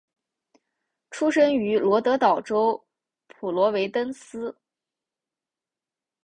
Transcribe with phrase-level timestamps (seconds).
[1.11, 2.83] 出生于罗德岛州
[3.27, 4.57] 普罗维登斯。